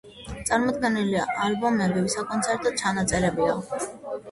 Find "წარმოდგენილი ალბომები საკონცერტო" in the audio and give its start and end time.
0.47-2.75